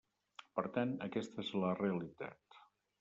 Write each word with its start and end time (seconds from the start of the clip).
Per 0.59 0.63
tant, 0.77 0.95
aquesta 1.07 1.41
és 1.45 1.53
la 1.65 1.75
realitat. 1.83 2.63